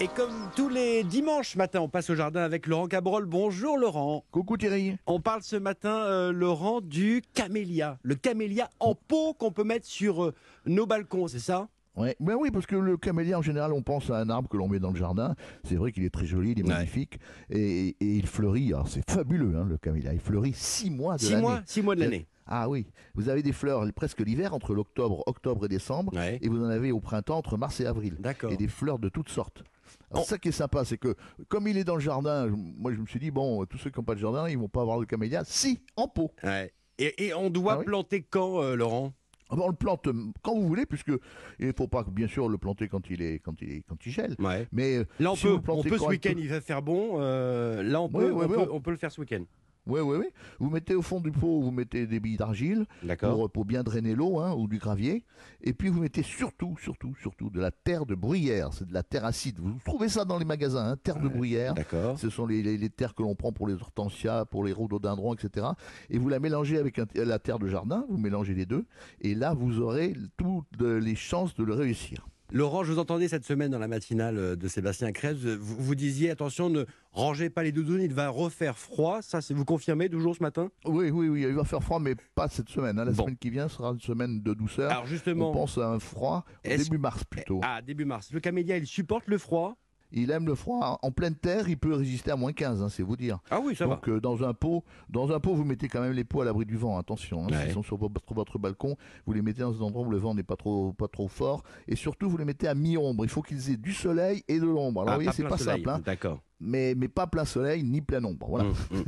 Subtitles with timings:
[0.00, 3.26] Et comme tous les dimanches matin, on passe au jardin avec Laurent Cabrol.
[3.26, 4.24] Bonjour Laurent.
[4.32, 4.96] Coucou Thierry.
[5.06, 7.98] On parle ce matin, euh, Laurent, du camélia.
[8.02, 10.34] Le camélia en pot qu'on peut mettre sur euh,
[10.66, 11.68] nos balcons, c'est ça?
[11.96, 12.16] Ouais.
[12.18, 14.66] Ben oui, parce que le camélia, en général, on pense à un arbre que l'on
[14.66, 15.36] met dans le jardin.
[15.62, 16.70] C'est vrai qu'il est très joli, il est Ouais.
[16.74, 17.20] magnifique.
[17.50, 20.12] Et, et il fleurit, alors c'est fabuleux, hein, le camélia.
[20.12, 21.42] Il fleurit six mois de Six l'année.
[21.42, 22.26] mois, six mois de l'année.
[22.46, 26.12] Ah oui, vous avez des fleurs presque l'hiver, entre l'octobre, octobre et décembre.
[26.14, 26.40] Ouais.
[26.42, 28.16] Et vous en avez au printemps, entre mars et avril.
[28.18, 28.50] D'accord.
[28.52, 29.62] Et des fleurs de toutes sortes.
[30.10, 31.14] Alors ça qui est sympa, c'est que
[31.48, 33.98] comme il est dans le jardin, moi je me suis dit, bon, tous ceux qui
[33.98, 35.42] n'ont pas de jardin, ils vont pas avoir le camélia.
[35.44, 36.30] Si, en pot.
[36.42, 36.72] Ouais.
[36.98, 39.12] Et, et on doit Ah oui planter quand, euh, Laurent?
[39.50, 41.12] Ah ben, On le plante euh, quand vous voulez, puisque
[41.58, 43.96] il ne faut pas bien sûr le planter quand il est quand il est quand
[44.06, 44.34] il gèle.
[44.38, 44.66] Ouais.
[44.72, 46.60] Mais euh, Là, on si peut, vous le on plantez peut ce week-end, il va
[46.60, 47.16] faire bon.
[47.20, 49.20] euh, là, on peut, Ouais, ouais, on, ouais, peut, on- on peut le faire ce
[49.20, 49.42] week-end.
[49.86, 50.26] Oui, oui, oui.
[50.60, 52.86] Vous mettez au fond du pot, vous mettez des billes d'argile
[53.30, 55.24] pour, pour bien drainer l'eau hein, ou du gravier.
[55.60, 58.72] Et puis vous mettez surtout, surtout, surtout de la terre de bruyère.
[58.72, 59.58] C'est de la terre acide.
[59.58, 61.74] Vous trouvez ça dans les magasins, hein, terre de bruyère.
[61.74, 62.18] D'accord.
[62.18, 65.34] Ce sont les, les- les terres que l'on prend pour les hortensias, pour les rhododendrons,
[65.34, 65.66] etc.
[66.08, 68.86] Et vous la mélangez avec un- la terre de jardin, vous mélangez les deux,
[69.20, 72.26] et là vous aurez toutes les chances de le réussir.
[72.52, 75.44] Laurent, je vous entendais cette semaine dans la matinale euh, de Sébastien Krebs.
[75.46, 79.22] Vous, vous disiez attention, ne rangez pas les doudounes, il va refaire froid.
[79.22, 80.70] Ça, vous confirmez toujours ce matin?
[80.84, 82.98] Oui, oui, oui, il va faire froid, mais pas cette semaine.
[82.98, 83.06] hein.
[83.06, 83.24] La Bon.
[83.24, 84.90] semaine qui vient sera une semaine de douceur.
[84.90, 87.60] Alors justement, On pense à un froid au début mars plutôt.
[87.64, 89.76] ah début mars, le camélia, il supporte le froid?
[90.16, 90.98] Il aime le froid.
[91.02, 93.40] En pleine terre, il peut résister à moins 15, hein, c'est vous dire.
[93.50, 96.12] Ah oui, ça Donc euh, dans un pot, dans un pot, vous mettez quand même
[96.12, 96.96] les pots à l'abri du vent.
[96.98, 97.64] Attention, hein, Ouais.
[97.64, 100.32] s'ils sont sur votre, votre balcon, vous les mettez dans un endroit où le vent
[100.34, 103.24] n'est pas trop, pas trop fort, et surtout vous les mettez à mi-ombre.
[103.24, 105.02] Il faut qu'ils aient du soleil et de l'ombre.
[105.02, 105.78] Alors Ah, vous voyez, c'est pas soleil.
[105.82, 106.40] simple, hein, D'accord.
[106.60, 108.46] mais mais pas plein soleil ni plein ombre.
[108.48, 108.66] Voilà.
[108.66, 109.04] Hum, hum.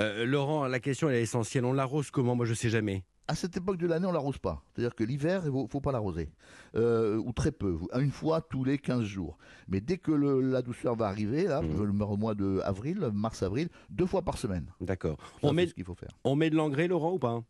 [0.00, 1.64] Euh, Laurent, la question elle est essentielle.
[1.66, 2.34] On l'arrose comment?
[2.34, 3.04] Moi, je sais jamais.
[3.30, 4.60] À cette époque de l'année, on l'arrose pas.
[4.74, 6.30] C'est-à-dire que l'hiver, il faut, faut pas l'arroser.
[6.74, 7.78] Euh, ou très peu.
[7.96, 9.38] Une fois tous les 15 jours.
[9.68, 14.06] Mais dès que le- la douceur va arriver, là, le mois de avril, mars-avril, deux
[14.06, 14.66] fois par semaine.
[14.80, 15.16] D'accord.
[15.44, 16.10] On c'est met, ce qu'il faut faire.
[16.24, 17.44] on met de l'engrais, Laurent, ou pas?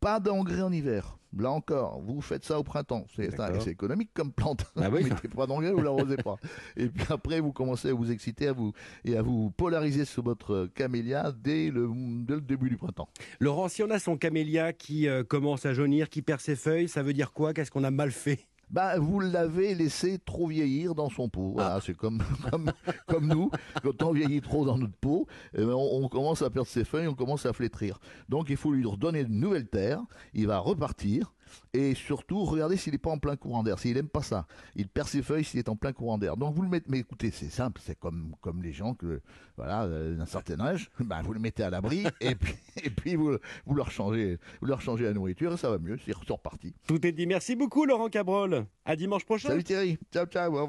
[0.00, 1.18] Pas d'engrais en hiver.
[1.36, 3.04] Là encore, vous faites ça au printemps.
[3.14, 4.64] C'est économique comme plante.
[4.76, 5.02] Ah oui.
[5.02, 6.36] Vous mettez pas d'engrais, vous l'arrosez pas.
[6.76, 8.72] Et puis après, vous commencez à vous exciter à vous,
[9.04, 11.90] et à vous polariser sur votre camélia dès le,
[12.24, 13.08] dès le début du printemps.
[13.40, 16.88] Laurent, si on a son camélia qui euh, commence à jaunir, qui perd ses feuilles,
[16.88, 17.52] ça veut dire quoi?
[17.52, 18.46] Qu'est-ce qu'on a mal fait?
[18.70, 21.52] Bah, vous l'avez laissé trop vieillir dans son pot.
[21.54, 21.80] Voilà, Ah.
[21.82, 22.70] c'est comme, comme,
[23.06, 23.50] comme nous.
[23.82, 26.84] Quand on vieillit trop dans notre pot, eh ben, on, on commence à perdre ses
[26.84, 27.98] feuilles, on commence à flétrir.
[28.28, 30.02] Donc, il faut lui redonner de nouvelles terres.
[30.34, 31.32] Il va repartir.
[31.72, 33.78] Et surtout, regardez s'il n'est pas en plein courant d'air.
[33.78, 36.36] S'il n'aime pas ça, il perd ses feuilles s'il est en plein courant d'air.
[36.36, 36.86] Donc, vous le mettez.
[36.88, 37.80] Mais écoutez, c'est simple.
[37.84, 39.20] C'est comme, comme les gens que,
[39.56, 40.90] voilà, euh, d'un certain âge.
[41.08, 42.04] Ben, vous le mettez à l'abri.
[42.20, 42.54] et puis,
[42.84, 45.98] et puis vous, vous, leur changez, vous leur changez la nourriture et ça va mieux.
[46.04, 46.74] C'est reparti.
[46.86, 47.26] Tout est dit.
[47.26, 48.66] Merci beaucoup, Laurent Cabrol.
[48.84, 49.48] À dimanche prochain.
[49.48, 49.98] Salut Thierry.
[50.12, 50.42] Ciao, ciao.
[50.42, 50.66] Au revoir.